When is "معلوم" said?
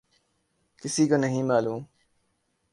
1.43-1.83